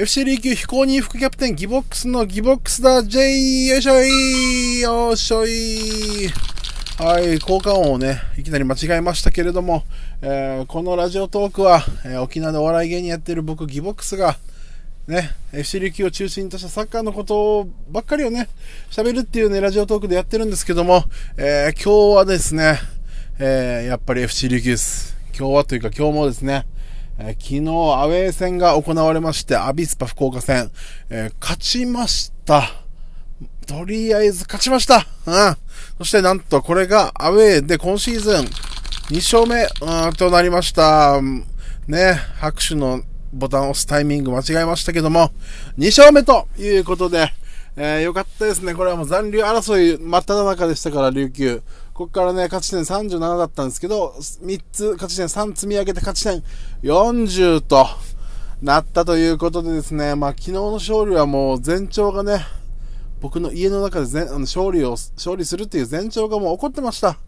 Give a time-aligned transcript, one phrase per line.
[0.00, 3.02] FC 琉球非公認副キャプテンギボックスのギボックスだ。
[3.02, 4.80] J よいしょい。
[4.80, 6.28] よいしょい。
[6.98, 9.82] はい、効果音をね、いきなり間違えましたけれども、
[10.22, 14.36] えー、このラジオトークは、えー、沖縄でお笑い芸人やってる僕ギボックスが、
[15.08, 18.48] ね、FC 琉球を中心としたサッカーのことばっかりをね、
[18.92, 21.02] 喋るっていうね、ラジオトークでやってるんですけども、
[21.36, 22.78] えー、今日はですね、
[23.40, 25.16] えやっぱり FC 琉球です。
[25.36, 26.66] 今日はというか今日もですね、
[27.18, 27.68] えー、昨日
[28.00, 30.70] アウェー戦が行われまして、アビスパ福岡戦、
[31.10, 32.62] えー、勝ちました。
[33.66, 35.06] とりあえず勝ちました。
[35.26, 35.56] うん。
[35.98, 38.44] そしてなんとこれがアウェーで今シーズン
[39.10, 39.66] 2勝目、
[40.06, 41.20] うん、となりました。
[41.86, 45.30] ね、拍手のボタンを押すタイミング間違えましたけども、
[45.76, 47.32] 2勝目ということで、
[47.76, 48.74] えー、よかったですね。
[48.74, 51.62] これはもう残留争い真っ只中でしたから、琉球。
[51.98, 56.44] ここからね、勝ち点37だったんですけど、3つ勝ち点3積み上げて勝ち点
[56.84, 57.88] 40と
[58.62, 62.46] なったということでですね、まあ昨日の勝利はもう前兆がね、
[63.20, 67.18] 僕の家の中で全あの勝利を、勝利するっていう前兆がもう起こってました。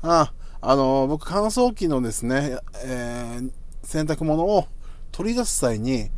[0.00, 3.50] ああの、僕乾燥機のですね、えー、
[3.82, 4.66] 洗濯物を
[5.12, 6.08] 取り出す際に、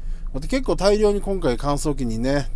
[0.42, 2.46] 結構大量に今回乾燥機にね、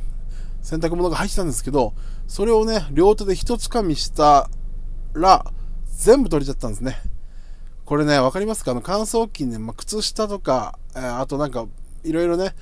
[0.63, 1.93] 洗濯物が入ってたんですけど、
[2.29, 4.49] それをね、両手で一つかみした
[5.15, 5.45] ら、
[5.97, 6.99] 全部取れちゃったんですね。
[7.85, 8.71] これね、わかりますか？
[8.71, 11.67] あの乾燥機にね、まあ、靴下とか、えー、あとなんか、
[12.05, 12.55] いろいろね、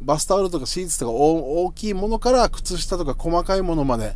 [0.00, 4.14] バスタオルとかシーツとか大きいものから靴下とか細かいものまで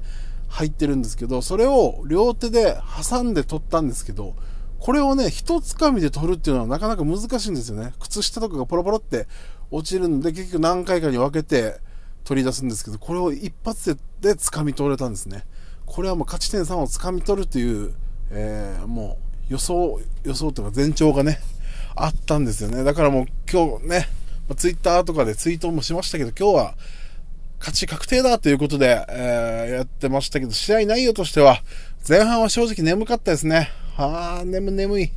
[0.48, 2.76] 入ってるんですけど、それを両手で
[3.10, 4.34] 挟んで取ったんですけど、
[4.78, 7.92] これをね、一つかみで取るっていうのはなかなか難しいんですよね。
[8.00, 9.26] 靴下とかがポロポロって
[9.70, 11.80] 落ちるんで、結局何回かに分けて、
[12.22, 15.44] 取り出すんですけど、これを一発で掴み取れたんですね。
[15.90, 17.92] これはもう勝ち点3を掴み取るという、
[18.30, 21.40] えー、もう予想、予想というか前兆がね、
[21.96, 22.84] あったんですよね。
[22.84, 24.08] だからもう今日ね、
[24.48, 26.74] まツイッターとかでツイートもしましたけど、今日は
[27.58, 31.60] 勝ち確定だということで、えー、やってましたけど、試合内容としては、
[32.08, 33.70] 前半は正直眠かったですね。
[33.96, 35.10] はあ、眠眠い。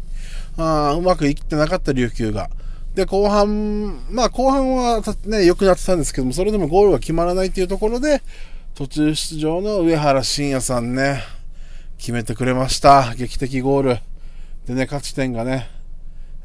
[0.57, 2.49] あうまくいってなかった琉球が。
[2.95, 8.23] で、後半、まあ後半はね、良くなってたんですけども、それでもゴールが決まらないっていうところで、
[8.75, 11.21] 途中出場の上原慎也さんね、
[11.99, 13.13] 決めてくれました。
[13.15, 13.97] 劇的ゴール。
[14.65, 15.69] でね、勝ち点がね、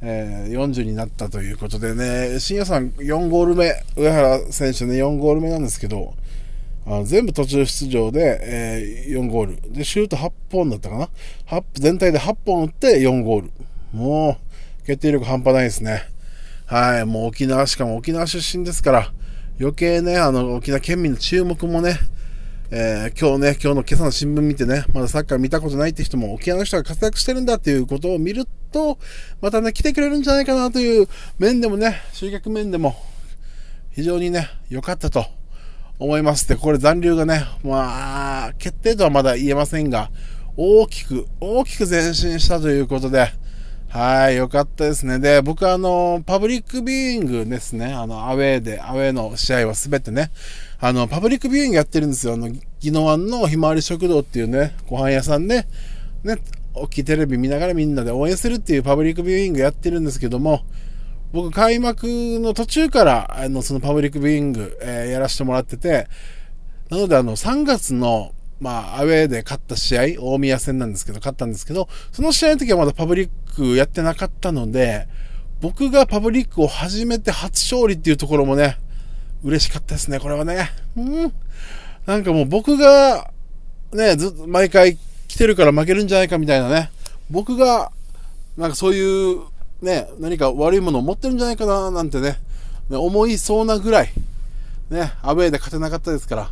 [0.03, 6.13] えー、40になったということでね、慎也さん4ゴール目、上原選手ね、4ゴール目なんですけど、
[6.87, 9.73] あ全部途中出場で、えー、4ゴール。
[9.73, 11.09] で、シュート8本だったかな
[11.47, 13.51] ?8、全体で8本打って4ゴール。
[13.95, 14.37] も
[14.83, 16.03] う、決定力半端ないですね。
[16.67, 19.13] はい、もう沖縄、しかも沖縄出身ですから、
[19.59, 21.99] 余計ね、あの、沖縄県民の注目もね、
[22.71, 28.99] えー、今日ね、今日の今朝の新聞見てね、まだサッカー見たことないって人も沖縄の人が活躍してるんだっていうことを見ると、
[29.41, 31.09] またね、来てくれるんじゃないかなという
[31.39, 32.95] 面でもね、集客面でも、
[33.93, 35.25] 非常にね、良かったと
[35.99, 36.47] 思います。
[36.47, 40.11] で、これ残留がね、まあ、決定とはまだ言えませんが、
[40.59, 43.33] 大きく、大きく前進したということで、
[43.91, 45.19] はい、よかったですね。
[45.19, 47.87] で、僕はあの、パブリックビューイングですね。
[47.87, 50.31] あの、アウェーで、アウェーの試合はすべてね、
[50.79, 52.35] あの、パブリックビューイングやってるんですよ。
[52.35, 52.61] あの、宜
[52.91, 55.67] 野湾のひまわり食堂っていうね、ご飯屋さんで、
[56.23, 56.37] ね、
[56.75, 60.65] 大きいテレビ見ながらみんなで応援するっていうパブリックビューイングやってるんですけども、
[61.33, 62.07] 僕開幕
[62.41, 66.09] の途中から、あの、そのパブリックビューイング、えー、やらせてもらってて、
[66.91, 75.07] なのであの、3月のまあ、アウェーで勝った試合、大宮戦なんですけど、勝ったんですけど、その試合の時はまだパブリックやってなかったので、
[75.61, 78.79] 僕がパブリックを始めて初勝利っていうところもね、
[79.45, 80.71] 嬉しかったですね、これはね。
[80.97, 81.33] うん。
[82.07, 83.31] なんかもう僕が、
[83.93, 84.97] ね、ずっと毎回
[85.29, 86.91] 来てるから負けるんじゃないかみたいなね。
[87.31, 87.93] 僕が、
[88.57, 89.43] なんかそういう、
[89.83, 92.39] ね、何か悪いものを持ってるんじゃないかな、なんてね、
[92.91, 94.13] 思いそうなぐらい、
[94.91, 96.51] ね、アウェーで勝てなかったですから。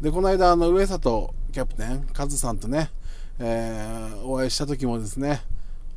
[0.00, 2.90] で、この間、あの、上里キャプテン、カズさんとね、
[3.38, 5.42] えー、お会いした時もですね、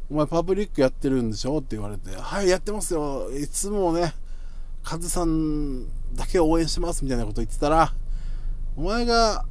[0.10, 1.60] お前パブリックやってるんでしょ？
[1.60, 3.30] って言われて、はい、やってますよ。
[3.32, 4.14] いつもね、
[4.84, 7.94] カズさんだけ応援してますみたいなこと言ってたら、
[8.76, 9.46] お前が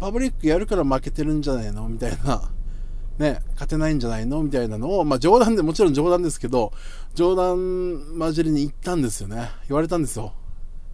[0.00, 1.88] パブリックやるから負けてるんじゃないの？
[1.88, 2.50] みたいな。
[3.18, 4.42] ね、勝てないんじゃないの？
[4.42, 6.72] みたいなのを、まあ冗談で、もちろん冗談ですけど、
[7.14, 9.50] 冗談交じりに言ったんですよね。
[9.68, 10.34] 言われたんですよ。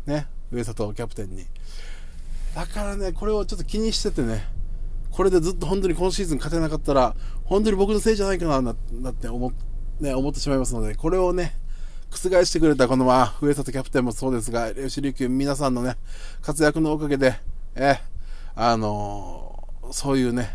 [0.06, 1.46] ね、上里キャプテンに。
[2.54, 4.44] だからね、これをちょっと気にしててね、
[5.10, 7.14] これでずっと本当に今シーズン勝てなかったら、
[7.44, 8.72] 本当に僕のせいじゃないかな、な
[9.10, 9.52] って思,、
[10.00, 11.56] ね、思ってしまいますので、これをね、
[12.10, 15.96] 覆してくれたこの、まあ、上里キャプテンもそうですが、吉琉球皆さんのね、
[16.40, 17.38] 活躍のおかげで、
[17.74, 17.98] え、
[18.54, 20.50] あのー、そういうね、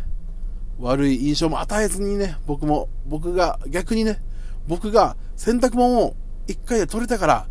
[0.78, 4.20] 悪い印象も与えずにね、僕も、僕が、逆にね、
[4.66, 6.16] 僕が洗濯物を
[6.48, 7.46] 一回で取れたから、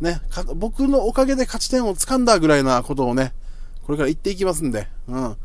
[0.00, 0.20] ね、
[0.54, 3.32] 僕のおかげで勝ち点を掴んだぐらいなことをね、
[3.88, 5.36] これから言っていきますんで、うん。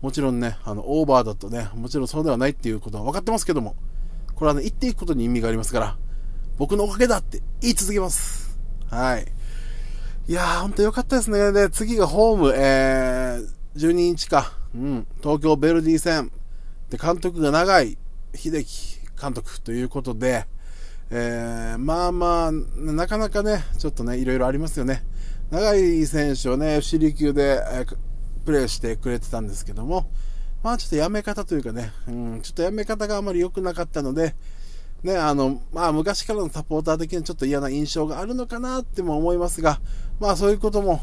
[0.00, 3.74] もちろんね、あの、オーバーだとね、もちろんそうではないっていうことは分かってますけども、
[4.36, 5.96] これはね、言っていくことに意味がありますから、
[6.56, 8.56] 僕のおかげだって言い続けます。
[8.90, 9.26] はい。
[10.28, 11.50] いやー、ほんとよかったですね。
[11.50, 14.52] で、次がホーム、えー、12日か。
[14.72, 15.06] うん。
[15.20, 16.30] 東京ベルディ戦。
[16.90, 17.98] で、監督が長い、
[18.36, 20.46] 秀樹監督ということで、
[21.10, 25.02] えー、まあまあ、なかなかね、ちょっとね、いろいろありますよね。
[25.50, 27.60] 長井選手はね、FC 琉球で、
[28.44, 30.08] プレーしてくれてたんですけども、
[30.62, 34.36] まあちょっとやめ方というかね、うん、ちょっとやめ方があまり良くなかったので、
[35.02, 39.80] ね、あの、まあ昔からのサポーター的にちょっと嫌な印象があるのかなっても思いますが、
[40.20, 41.00] まあそういうことも、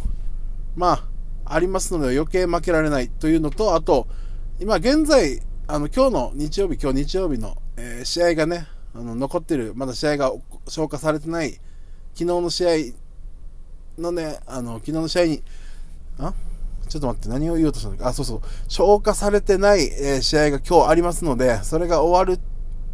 [0.77, 0.91] ま
[1.45, 4.07] あ、ありますので余計負けられないというのと、あと、
[4.61, 10.31] 今現在、あの、今日の日曜日、今日日曜日の、えー、試合がね、あの、残ってる、まだ試合が
[10.67, 11.59] 消化されてない、
[12.13, 13.06] 昨日の試合
[13.97, 15.43] のね、あの、昨日の試合に、
[16.19, 16.33] あ？
[16.89, 18.07] ちょっと待って、何を言おうとしたのか？
[18.07, 18.41] あ、そうそう。
[18.67, 22.41] 消化されてない、え、試合が今日ありますので、それが終わるっ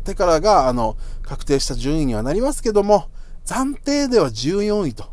[0.04, 3.10] てからが、あの、確定した順位にはなりますけども、
[3.46, 5.06] 暫定では14位と。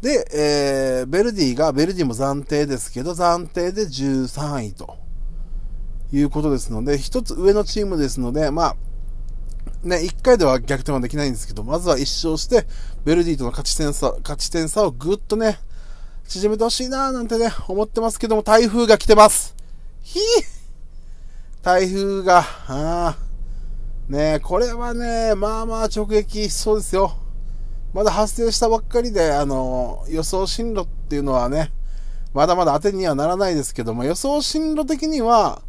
[0.00, 4.96] で、えー、ベルディが、ベルディも暫定ですけど、暫定で13位と。
[6.12, 8.76] いうことですので、一つ上のチームですので、まあ、
[9.82, 12.66] ね、1回では逆転はできないんですけど、まずは1勝して、
[13.04, 15.58] ベルディとの勝ち点差、勝ち点差をぐっとね、
[16.28, 19.54] 縮めてほしいなーなんてね、思ってますけども、台風が来てます。
[20.02, 20.22] ひぃ
[21.62, 23.16] 台風が、あ
[24.08, 27.14] ねこれはね、まあまあ直撃しそうですよ。
[27.94, 31.72] まだ発生したばっかりで、あの、予想進路っていうのはね、
[32.34, 35.62] まだまだ当てにはならないですけども、予想進路的には、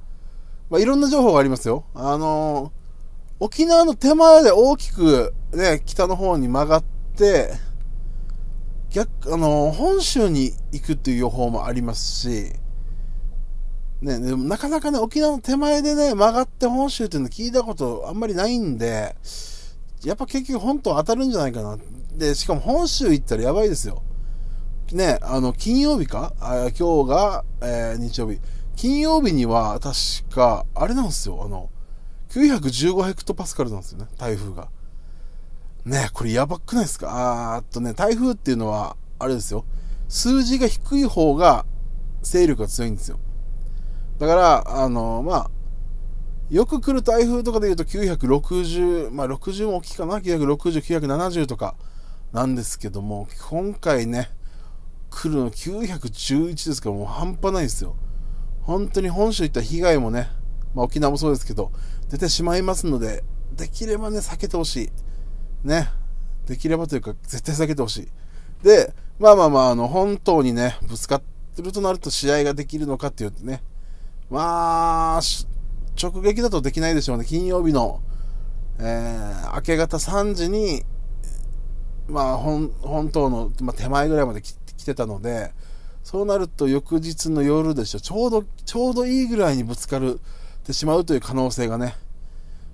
[0.69, 1.85] まあ、いろんな情報がありますよ。
[1.95, 2.71] あの
[3.41, 6.83] 沖縄の手前で大きくね、北の方に曲がっ
[7.17, 7.51] て、
[8.91, 12.53] 逆、あの、本州に行くっていう予報もありますし、
[14.01, 19.15] ね、でもなかなかね、沖縄の手前でね、曲がって本州っていうの聞いたことあんまりないんで、
[20.03, 21.79] やっぱ結局本島当たるんじゃないかな。
[22.13, 24.03] で、しかも本州行ったらやばいですよ。
[24.91, 26.35] ね、あの、金曜日か？
[26.39, 28.39] あ今日が、えー、日曜日。
[28.75, 29.95] 金曜日には確
[30.29, 31.71] か、あれなんですよ、あの、
[32.31, 34.69] 915ヘクトパスカルなんですよね、台風が。
[35.85, 37.55] ねこれやばくないですか？
[37.55, 39.65] あーっとね、台風っていうのは、あれですよ。
[40.07, 41.65] 数字が低い方が
[42.21, 43.19] 勢力が強いんですよ。
[44.19, 45.51] だから、あの、まあ、
[46.49, 51.75] よく来る台風とかで言うと960、まあ60も大きいかな ?960、970とか
[52.31, 54.29] なんですけども、今回ね、
[55.09, 57.95] 来るの911ですからもう半端ないですよ。
[58.61, 60.29] 本当に本州行った被害もね、
[60.73, 61.71] まあ、沖縄もそうですけど、
[62.09, 63.23] 出てしまいますので、
[63.55, 65.67] できればね、避けてほしい。
[65.67, 65.89] ね。
[66.45, 68.07] できればというか、絶対避けてほしい。
[68.63, 71.21] で、まあまあまあ、あの、本当にね、ぶつかっ
[71.55, 73.61] てるとなると試合ができるのかっていうとね、
[74.29, 75.21] まあ、
[76.01, 77.25] 直撃だとできないでしょうね。
[77.25, 78.01] 金曜日の、
[78.79, 80.83] えー、明け方3時に、
[82.07, 84.53] まあ、本、本当の、まあ、手前ぐらいまで来
[84.85, 85.53] てたので、
[86.03, 87.99] そうなると翌日の夜でしょ。
[87.99, 90.19] ちょうど、ちょうどいいぐらいにぶつかる
[90.61, 91.95] てしまうという可能性がね、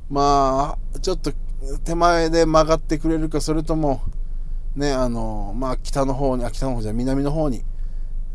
[0.10, 1.31] まあ、ちょっと
[1.84, 4.01] 手前で曲がってくれるか、それとも、
[4.75, 7.63] ね、あの、まあ、北の方に、あ、北の方じゃ南の方に、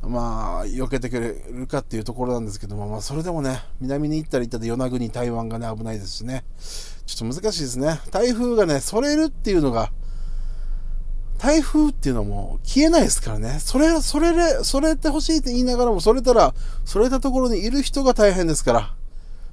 [0.03, 6.45] まあ、避けてくれるかっていうところなんですけども、まあ、それでもね、南に行ったら行ったで与那国、台湾がね、危ないですしね。
[7.07, 8.01] ちょっと難しいですね。
[8.11, 9.93] 台風がね、それるっていうのが、
[11.39, 13.59] 台風っていうのも消えないですからね。
[13.61, 16.55] それ、それで、それって欲しいって言いながらも、それたら、
[16.85, 18.95] それたところにいる人が大変ですから。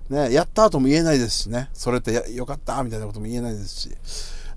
[0.10, 3.90] ね、やった後も言えないですしね、それってよかったみたいなことも言えないですし、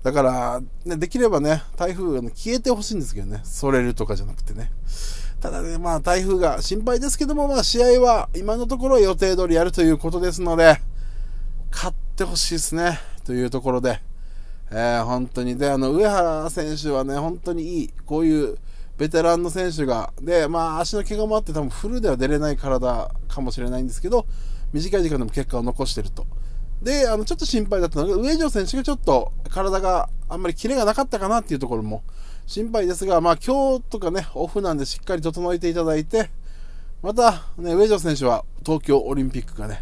[0.01, 4.71] だから、ね、できればね、台風が消えてほしいんですけどね、それるとかじゃなくてね。
[5.39, 10.79] ただね、まあ台風が心配ですけども、まあ試合は今のところ予定通りやるということですので、
[11.71, 14.01] 勝ってほしいですね、というところで、
[14.71, 18.57] えー、本当に、で、あの、上原選手はね、本当にいい、こういう
[18.97, 24.25] ベテランの選手が、で、まあ足の怪我もあって多分フルでは出れない体かもしれないんですけど、
[24.73, 26.25] 短い時間でも結果を残してると。
[26.81, 32.03] で、あの、ちょっと心配だったのが、上条選手がちょっと体があんまりキレがなかったかなっていうところも
[32.45, 36.29] 心配ですが、まあ今日とかね、オフなんでしっかり整えていただいて、
[37.01, 39.81] また、ね、上条選手は東京オリンピックがね、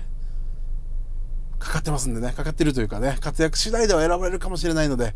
[1.58, 5.16] かかってますんでね、かかってるというかね、活躍次第では選ばれるかもしれないので、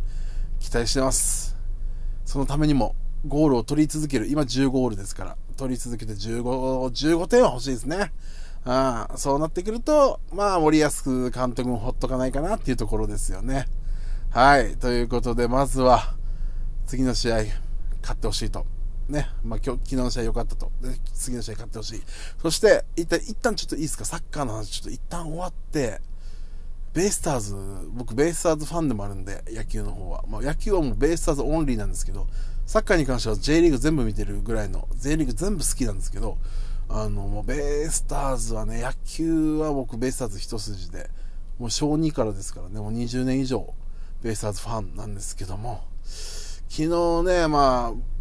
[0.59, 1.55] 期待してます。
[2.25, 2.95] そのためにも、
[3.27, 4.27] ゴールを取り続ける。
[4.27, 8.11] 今10ゴールですから、取り続けて15、15点は欲しいですね。
[8.65, 13.67] あそうなってくると、まあ、森保監督もほっとかないかなっていうところですよね。
[14.31, 14.75] はい。
[14.75, 16.15] ということで、まずは、
[16.87, 17.35] 次の試合、
[18.01, 18.65] 勝ってほしいと。
[19.07, 20.71] ね、まあ、今日、昨日の試合良かったと。
[20.81, 22.03] で、次の試合勝ってほしい。
[22.41, 26.01] そして、一旦、一旦ちょっといいですか、サッカーの話、ちょっと一旦終わって、
[26.93, 27.55] ベイスターズ、
[27.93, 30.23] 僕、ベイスターズファンでもあるんで、野球の方は。
[30.27, 32.25] まあ、野球はもうベイスターズオンリーなんですけど、
[32.65, 36.37] サッカーに関しては J リーグ全部見てるぐらいの、J リーグ全部好きなんですけど、
[36.89, 41.09] あの、もうベイスターズはね、野球は僕、ベイスターズ一筋で、
[41.59, 43.73] もう小2からですからね、もう20年以上、
[44.21, 48.15] ベイスターズファンなんですけども、昨日ね、まあ、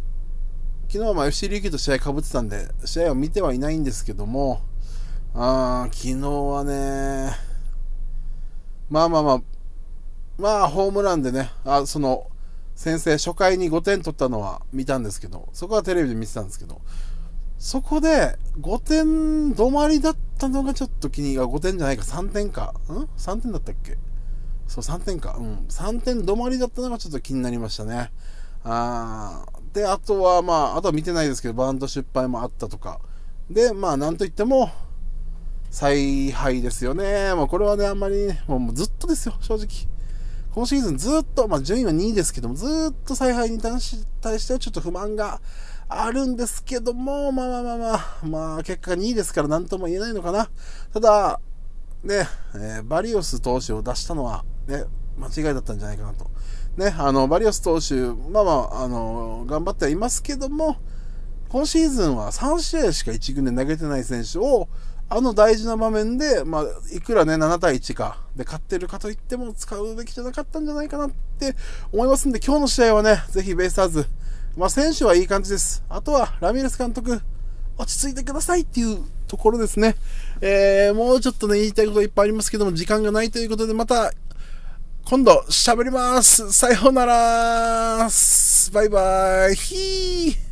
[0.87, 4.61] 昨日はまあ FC リーグと試合かぶってたんで、試合を見てはいないんですけども、
[5.33, 7.31] あ昨日はね、
[8.89, 9.41] まあまあまあ、
[10.37, 12.27] まあホームランでね、あその、
[12.75, 16.81] 先生、初回に5点取ったのは見たんですけど、そこはテレビで見てたんですけど、
[17.57, 19.05] そこで5点
[19.53, 22.73] 止まりだったのがちょっと気に入が5点じゃないか、3点か。
[22.89, 23.97] ん ?3 点だったっけ？
[24.67, 25.35] そう、3点か。
[25.39, 25.65] うん。
[25.69, 28.11] 3点止まりだったのがちょっと気になりましたね。
[28.63, 32.99] あーで、あとは、まあ、あとは見てないですけど、バント失敗もあったとか。
[33.49, 34.69] で、まあ、なんといっても、
[35.69, 37.33] 采配ですよね。
[37.35, 39.67] もうこれはね、あんまり、ね、もうずっとですよ、正直。
[40.53, 44.05] 今シーズンずっと、まあ、順位は2位ですけども、ずっと采配に対し
[44.47, 45.41] てはちょっと不満が
[45.87, 50.49] あるんですけども、まあまあまあまあ、まあ、結果2位ですから何とも言えないのかな。
[50.93, 51.39] ただ、
[52.03, 54.85] ね、えー、バリオス投手を出したのは、ね、
[55.17, 56.29] 間違いだったんじゃないかなと。
[56.77, 57.95] ね、あの、バリオス投手、
[58.31, 60.77] まあまあ、あの、頑張ってはいますけども、
[61.49, 64.67] 今シーズンは3試合しか1軍で投げてない選手を、
[65.07, 71.55] あの大事な場面で、まあ、いくらね、7対1か、で勝ってるかといっても使うべきじゃなかったんじゃないかなって
[71.91, 74.05] 思いますんで、今日の試合はね、ぜひベイスターズ、
[74.57, 75.83] まあ、選手はいい感じです。
[75.89, 77.21] あとは、ラミレス監督、
[77.77, 79.95] 落ち着いてくださいっていうところですね。
[80.39, 84.13] えー、もうちょっとね、言いたいこといっぱいありますけども、時間がないということで、また、
[85.03, 86.51] 今度喋ります。
[86.53, 88.09] さようなら。
[88.73, 89.55] バイバイ。
[89.55, 90.44] ヒー。